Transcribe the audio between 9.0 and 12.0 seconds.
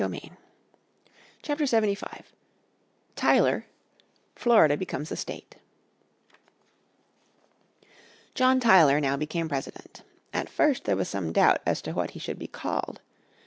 became President. At first there was some doubt as to